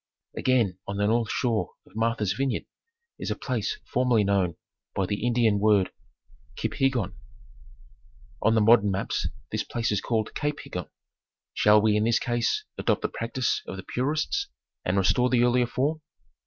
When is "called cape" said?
10.01-10.61